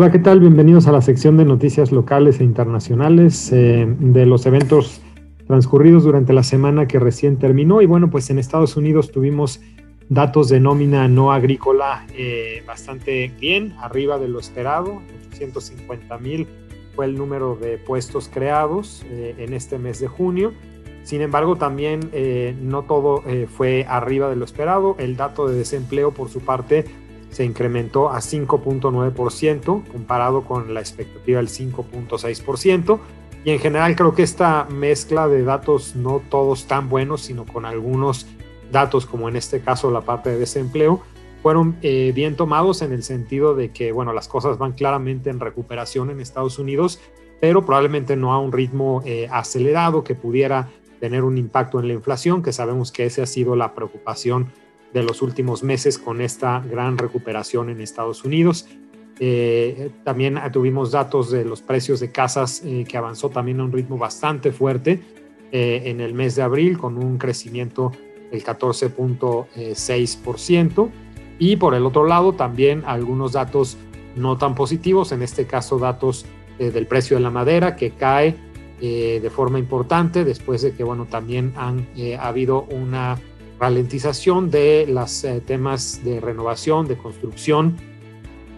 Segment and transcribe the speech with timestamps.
[0.00, 0.40] Hola, ¿qué tal?
[0.40, 5.02] Bienvenidos a la sección de noticias locales e internacionales eh, de los eventos
[5.46, 7.82] transcurridos durante la semana que recién terminó.
[7.82, 9.60] Y bueno, pues en Estados Unidos tuvimos
[10.08, 15.02] datos de nómina no agrícola eh, bastante bien, arriba de lo esperado.
[15.34, 16.46] 850 mil
[16.96, 20.54] fue el número de puestos creados eh, en este mes de junio.
[21.02, 22.00] Sin embargo, también
[22.62, 24.96] no todo fue arriba de lo esperado.
[24.98, 26.84] El dato de desempleo, por su parte,
[27.30, 32.98] se incrementó a 5.9% comparado con la expectativa del 5.6%.
[33.44, 37.64] Y en general creo que esta mezcla de datos no todos tan buenos, sino con
[37.64, 38.26] algunos
[38.70, 41.02] datos como en este caso la parte de desempleo,
[41.42, 45.40] fueron eh, bien tomados en el sentido de que, bueno, las cosas van claramente en
[45.40, 47.00] recuperación en Estados Unidos,
[47.40, 50.68] pero probablemente no a un ritmo eh, acelerado que pudiera
[51.00, 54.52] tener un impacto en la inflación, que sabemos que esa ha sido la preocupación
[54.92, 58.66] de los últimos meses con esta gran recuperación en Estados Unidos.
[59.22, 63.72] Eh, también tuvimos datos de los precios de casas eh, que avanzó también a un
[63.72, 65.02] ritmo bastante fuerte
[65.52, 67.92] eh, en el mes de abril con un crecimiento
[68.32, 70.88] del 14.6%.
[71.38, 73.76] Y por el otro lado también algunos datos
[74.16, 76.24] no tan positivos, en este caso datos
[76.58, 78.34] del precio de la madera que cae
[78.80, 83.18] de forma importante después de que bueno también han ha habido una
[83.60, 87.76] ralentización de los eh, temas de renovación, de construcción,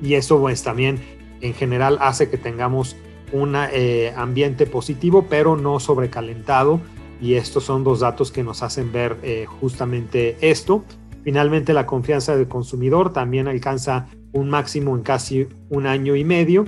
[0.00, 1.00] y eso pues también
[1.40, 2.96] en general hace que tengamos
[3.32, 6.80] un eh, ambiente positivo, pero no sobrecalentado,
[7.20, 10.84] y estos son dos datos que nos hacen ver eh, justamente esto.
[11.24, 16.66] Finalmente, la confianza del consumidor también alcanza un máximo en casi un año y medio,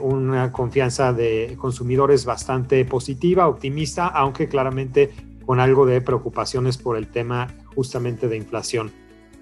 [0.00, 5.10] una confianza de consumidores bastante positiva, optimista, aunque claramente
[5.46, 8.90] con algo de preocupaciones por el tema justamente de inflación.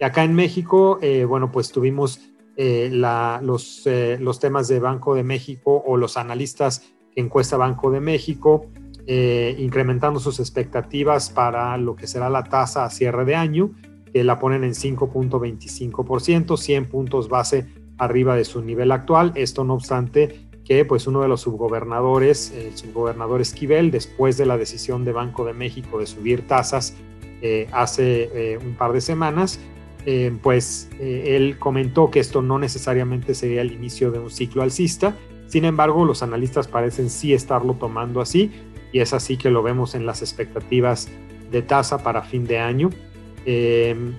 [0.00, 2.20] Y acá en México, eh, bueno, pues tuvimos
[2.56, 7.90] eh, los, eh, los temas de Banco de México o los analistas que encuesta Banco
[7.90, 8.66] de México,
[9.10, 13.70] incrementando sus expectativas para lo que será la tasa a cierre de año,
[14.12, 19.32] que la ponen en 5.25%, 100 puntos base arriba de su nivel actual.
[19.34, 24.58] Esto no obstante que pues uno de los subgobernadores, el subgobernador Esquivel, después de la
[24.58, 26.94] decisión de Banco de México de subir tasas
[27.40, 29.58] eh, hace eh, un par de semanas,
[30.04, 35.16] eh, pues él comentó que esto no necesariamente sería el inicio de un ciclo alcista,
[35.46, 38.50] sin embargo los analistas parecen sí estarlo tomando así
[38.92, 41.08] y es así que lo vemos en las expectativas
[41.50, 42.90] de tasa para fin de año.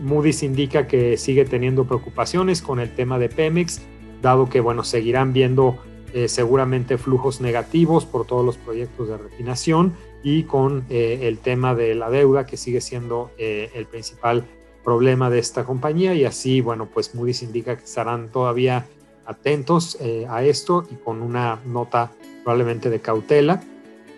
[0.00, 3.80] Moody's indica que sigue teniendo preocupaciones con el tema de Pemex,
[4.22, 5.78] dado que bueno, seguirán viendo
[6.16, 11.74] eh, seguramente flujos negativos por todos los proyectos de refinación y con eh, el tema
[11.74, 14.42] de la deuda que sigue siendo eh, el principal
[14.82, 18.86] problema de esta compañía y así, bueno, pues Moody's indica que estarán todavía
[19.26, 19.98] atentos
[20.30, 22.10] a esto y con una nota
[22.44, 23.62] probablemente de cautela.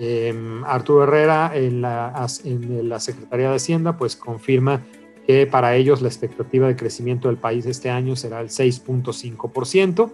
[0.00, 4.82] Em, Arturo Herrera en la, en la Secretaría de Hacienda pues confirma
[5.28, 10.10] que para ellos la expectativa de crecimiento del país este año será el 6.5%.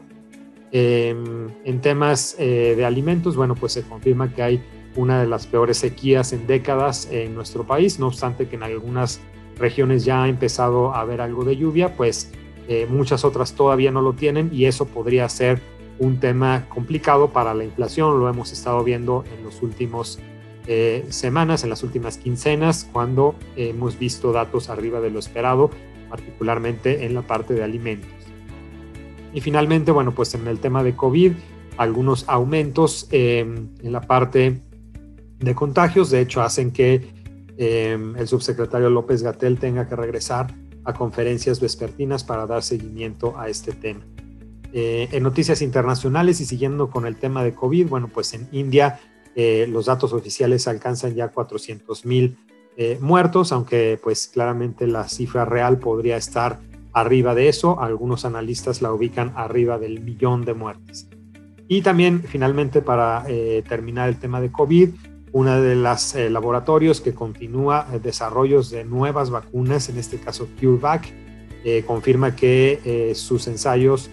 [0.72, 4.62] Em, en temas eh, de alimentos, bueno, pues se confirma que hay
[4.94, 9.20] una de las peores sequías en décadas en nuestro país, no obstante que en algunas
[9.56, 12.32] regiones ya ha empezado a haber algo de lluvia, pues
[12.68, 15.60] eh, muchas otras todavía no lo tienen y eso podría ser
[15.98, 20.18] un tema complicado para la inflación, lo hemos estado viendo en los últimos
[20.66, 25.70] eh, semanas, en las últimas quincenas, cuando hemos visto datos arriba de lo esperado,
[26.08, 28.19] particularmente en la parte de alimentos.
[29.32, 31.32] Y finalmente, bueno, pues en el tema de COVID,
[31.76, 34.60] algunos aumentos em, en la parte
[35.38, 37.08] de contagios, de hecho, hacen que
[37.56, 40.54] em, el subsecretario López Gatel tenga que regresar
[40.84, 44.04] a conferencias vespertinas para dar seguimiento a este tema.
[44.72, 49.00] Eh, en noticias internacionales y siguiendo con el tema de COVID, bueno, pues en India
[49.34, 52.36] eh, los datos oficiales alcanzan ya 400 mil
[52.76, 56.60] eh, muertos, aunque pues claramente la cifra real podría estar
[56.92, 61.08] arriba de eso, algunos analistas la ubican arriba del millón de muertes.
[61.68, 64.88] Y también, finalmente, para eh, terminar el tema de COVID,
[65.32, 70.48] uno de los eh, laboratorios que continúa eh, desarrollos de nuevas vacunas, en este caso
[70.60, 71.06] CureVac,
[71.86, 74.08] confirma que sus ensayos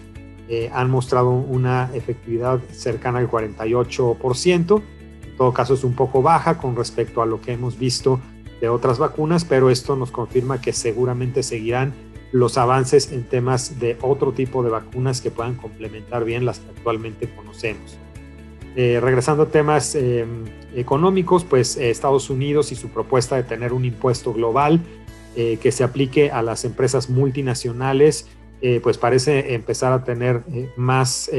[0.70, 4.82] han mostrado una efectividad cercana al 48%.
[5.24, 8.20] En todo caso, es un poco baja con respecto a lo que hemos visto
[8.60, 11.94] de otras vacunas, pero esto nos confirma que seguramente seguirán
[12.32, 16.70] los avances en temas de otro tipo de vacunas que puedan complementar bien las que
[16.70, 17.98] actualmente conocemos.
[18.76, 20.44] Eh, regresando a temas em,
[20.74, 24.80] económicos, pues eh, Estados Unidos y su propuesta de tener un impuesto global
[25.36, 28.28] eh, que se aplique a las empresas multinacionales
[28.82, 30.42] pues parece empezar a tener
[30.76, 31.30] más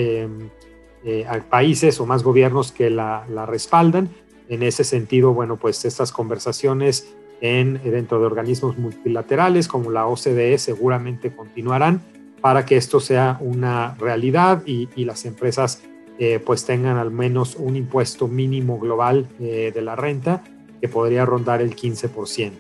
[1.50, 4.10] países o más gobiernos que la respaldan.
[4.48, 10.58] En ese sentido, bueno, pues estas conversaciones en, dentro de organismos multilaterales como la OCDE
[10.58, 12.02] seguramente continuarán
[12.42, 15.82] para que esto sea una realidad y, las empresas
[16.18, 20.44] eh, pues tengan al menos un impuesto mínimo global eh, de la renta
[20.82, 22.52] que podría rondar el 15%.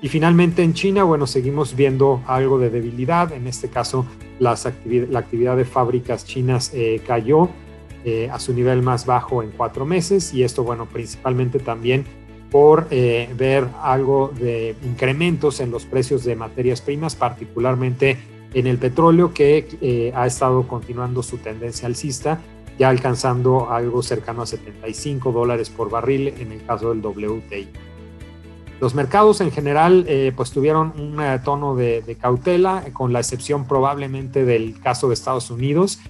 [0.00, 3.32] Y finalmente en China, bueno, seguimos viendo algo de debilidad.
[3.32, 4.04] En este caso,
[4.40, 7.48] las la actividad de fábricas chinas eh, cayó
[8.32, 12.04] a su nivel más bajo en cuatro meses y esto, bueno, principalmente también
[12.52, 18.18] por ver algo de incrementos en los precios de materias primas, particularmente
[18.54, 22.40] en el petróleo que eh, ha estado continuando su tendencia alcista,
[22.78, 27.68] ya alcanzando algo cercano a 75 dólares por barril en el caso del WTI.
[28.80, 34.44] Los mercados en general eh, pues tuvieron un tono de, cautela, con la excepción probablemente
[34.44, 36.00] del caso de Estados Unidos,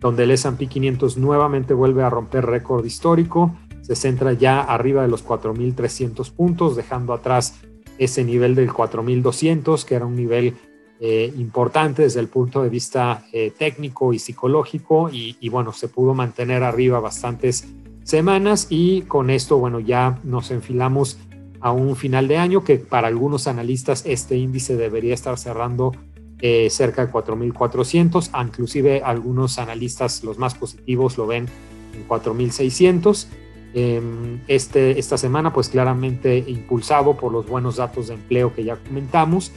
[0.00, 5.08] donde el S&P 500 nuevamente vuelve a romper récord histórico, se centra ya arriba de
[5.08, 7.60] los 4.300 puntos, dejando atrás
[7.98, 10.54] ese nivel del 4.200, que era un nivel
[11.00, 16.14] eh, importante desde el punto de vista eh, técnico y psicológico y, bueno, se pudo
[16.14, 17.66] mantener arriba bastantes
[18.04, 21.18] semanas y con esto, bueno, ya nos enfilamos
[21.60, 25.92] a un final de año que para algunos analistas este índice debería estar cerrando
[26.40, 31.46] eh, cerca de 4.400, inclusive algunos analistas, los más positivos, lo ven
[31.94, 33.26] en 4.600.
[33.74, 38.76] Em, este, esta semana, pues claramente impulsado por los buenos datos de empleo que ya
[38.76, 39.52] comentamos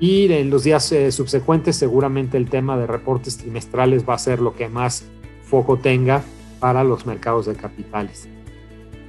[0.00, 4.40] y en los días eh, subsecuentes seguramente el tema de reportes trimestrales va a ser
[4.40, 5.04] lo que más
[5.44, 6.22] foco tenga
[6.60, 8.28] para los mercados de capitales.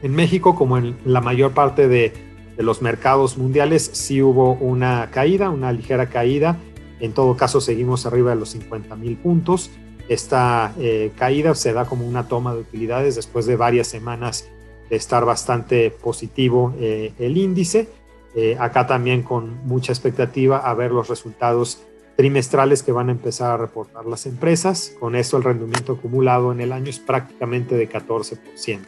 [0.02, 2.14] En México, como en la mayor parte de,
[2.58, 6.58] los mercados mundiales, sí hubo una caída, una ligera caída.
[7.02, 9.72] En todo caso, seguimos arriba de los 50 mil puntos.
[10.08, 14.48] Esta eh, caída se da como una toma de utilidades después de varias semanas
[14.90, 17.88] de estar bastante positivo eh, el índice
[18.36, 21.82] eh, acá también con mucha expectativa a ver los resultados
[22.18, 24.94] trimestrales que van a empezar a reportar las empresas.
[25.00, 28.80] Con esto el rendimiento acumulado en el año es prácticamente de 14%.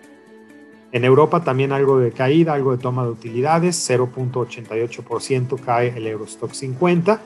[0.92, 6.52] En Europa también algo de caída, algo de toma de utilidades, 0.88% cae el Eurostock
[6.52, 7.22] 50.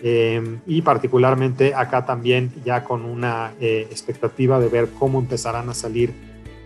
[0.00, 5.74] Eh, y particularmente acá también ya con una eh, expectativa de ver cómo empezarán a
[5.74, 6.14] salir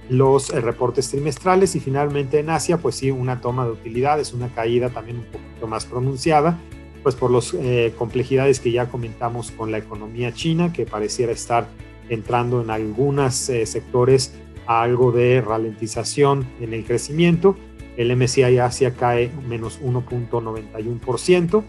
[0.09, 4.49] los eh, reportes trimestrales y finalmente en Asia, pues sí, una toma de utilidades, una
[4.49, 6.59] caída también un poquito más pronunciada,
[7.03, 11.67] pues por las eh, complejidades que ya comentamos con la economía china, que pareciera estar
[12.09, 14.35] entrando en algunos eh, sectores
[14.67, 17.57] a algo de ralentización en el crecimiento.
[17.97, 21.65] El MSCI Asia cae menos 1.91%.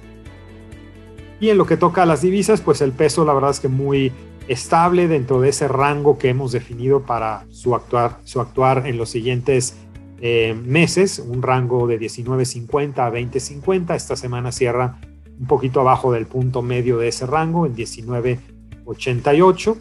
[1.39, 3.68] Y en lo que toca a las divisas, pues el peso la verdad es que
[3.68, 4.12] muy
[4.47, 9.09] estable dentro de ese rango que hemos definido para su actuar, su actuar en los
[9.09, 9.75] siguientes
[10.21, 13.94] eh, meses, un rango de 19.50 a 20.50.
[13.95, 15.00] Esta semana cierra
[15.39, 19.77] un poquito abajo del punto medio de ese rango, en 19.88.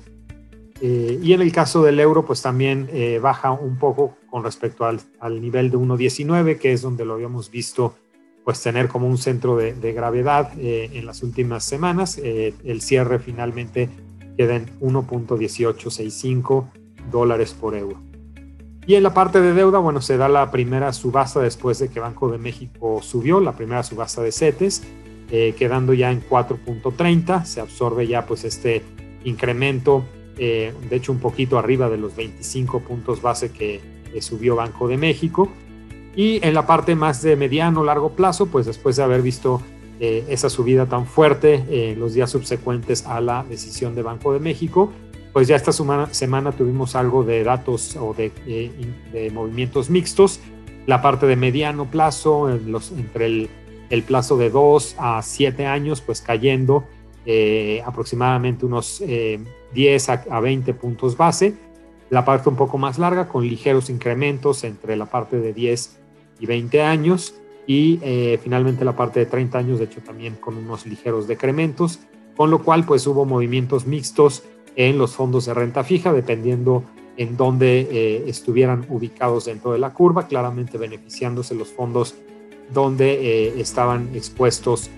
[0.81, 4.85] Eh, y en el caso del euro, pues también eh, baja un poco con respecto
[4.85, 5.01] al,
[5.41, 7.95] nivel de 1.19, que es donde lo habíamos visto
[8.45, 12.19] pues tener como un centro de, gravedad en las últimas semanas.
[12.19, 13.89] el cierre finalmente
[14.37, 16.67] queda en 1.1865
[17.11, 18.01] dólares por euro.
[18.87, 22.01] Y en la parte de deuda, bueno, se da la primera subasta después de que
[22.01, 24.83] Banco de México subió, la primera subasta de CETES,
[25.31, 28.83] eh, quedando ya en 4.30, se absorbe ya pues este
[29.25, 30.05] incremento,
[30.37, 33.81] eh, de hecho un poquito arriba de los 25 puntos base que
[34.21, 35.49] subió Banco de México.
[36.15, 39.63] Y en la parte más de mediano, largo plazo, pues después de haber visto
[40.05, 44.33] eh, esa subida tan fuerte en eh, los días subsecuentes a la decisión de Banco
[44.33, 44.93] de México,
[45.33, 50.41] pues ya esta semana, tuvimos algo de datos o de, eh, movimientos mixtos.
[50.87, 53.49] La parte de mediano plazo, entre
[53.89, 56.85] el, plazo de 2 a 7 años, pues cayendo
[57.87, 59.01] aproximadamente unos
[59.73, 61.55] 10 a, a 20 puntos base.
[62.11, 66.02] La parte un poco más larga, con ligeros incrementos entre la parte de 10
[66.41, 67.35] y 20 años
[67.67, 72.01] y eh, finalmente la parte de 30 años, de hecho también con unos ligeros decrementos,
[72.37, 74.43] con lo cual pues hubo movimientos mixtos
[74.75, 76.85] en los fondos de renta fija, dependiendo
[77.17, 82.15] en dónde eh, estuvieran ubicados dentro de la curva, claramente beneficiándose los fondos
[82.73, 84.91] donde eh, estaban expuestos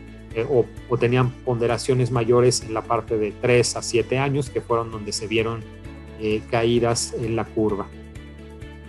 [0.51, 4.91] o, o, tenían ponderaciones mayores en la parte de 3 a 7 años, que fueron
[4.91, 5.61] donde se vieron
[6.51, 7.87] caídas en la curva.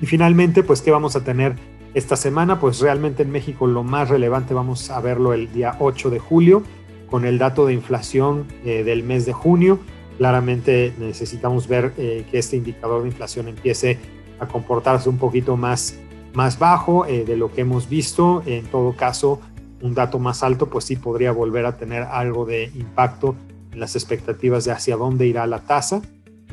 [0.01, 1.55] Y finalmente, pues, ¿qué vamos a tener
[1.95, 6.11] esta semana, pues realmente en México lo más relevante vamos a verlo el día 8
[6.11, 6.61] de julio,
[7.09, 9.79] con el dato de inflación del mes de junio.
[10.17, 13.97] Claramente necesitamos ver que este indicador de inflación empiece
[14.39, 15.97] a comportarse un poquito más,
[16.33, 18.43] más bajo de lo que hemos visto.
[18.45, 19.39] En todo caso,
[19.81, 23.35] un dato más alto, pues sí podría volver a tener algo de impacto
[23.71, 26.01] en las expectativas de hacia dónde irá la tasa,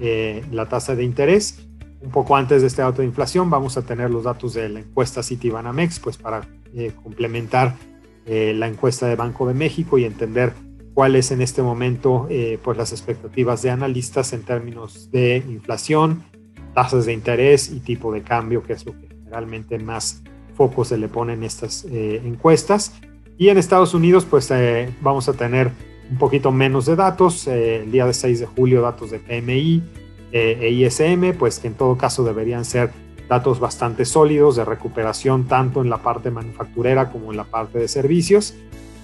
[0.00, 1.66] eh, la tasa de interés.
[2.02, 4.80] Un poco antes de este dato de inflación vamos a tener los datos de la
[4.80, 7.75] encuesta Citibanamex, pues para eh, complementar
[8.26, 10.52] eh, la encuesta de Banco de México y entender
[10.94, 12.28] cuáles en este momento
[12.62, 16.23] pues las expectativas de analistas en términos de inflación,
[16.75, 20.23] tasas de interés y tipo de cambio, que es lo que generalmente más
[20.54, 22.92] foco se le pone en estas encuestas.
[23.38, 25.71] Y en Estados Unidos, pues eh, vamos a tener
[26.11, 27.47] un poquito menos de datos.
[27.49, 29.82] Eh, el día de 6 de julio, datos de PMI
[30.32, 32.90] eh, ISM, pues que en todo caso deberían ser
[33.28, 37.88] datos bastante sólidos de recuperación tanto en la parte manufacturera como en la parte de
[37.88, 38.54] servicios.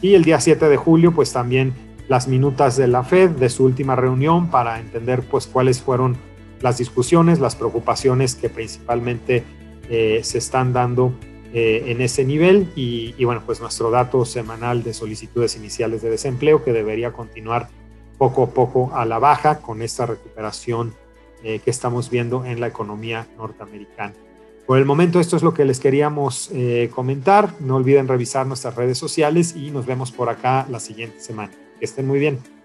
[0.03, 1.73] Y el día 7 de julio, pues también
[2.09, 6.17] las minutas de la Fed de su última reunión para entender pues cuáles fueron
[6.61, 9.45] las discusiones, las preocupaciones que principalmente
[9.89, 11.15] se están dando
[11.55, 16.63] eh, en ese nivel y, bueno, pues nuestro dato semanal de solicitudes iniciales de desempleo
[16.63, 17.71] que debería continuar
[18.19, 20.95] poco a poco a la baja con esta recuperación
[21.43, 24.15] eh, que estamos viendo en la economía norteamericana.
[24.67, 27.55] Por el momento esto es lo que les queríamos eh, comentar.
[27.61, 31.53] No olviden revisar nuestras redes sociales y nos vemos por acá la siguiente semana.
[31.79, 32.58] Que estén muy bien.